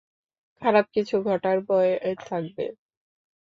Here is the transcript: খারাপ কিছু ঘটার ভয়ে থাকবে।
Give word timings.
খারাপ 0.61 0.85
কিছু 0.95 1.15
ঘটার 1.27 1.57
ভয়ে 1.67 1.93
থাকবে। 2.23 2.65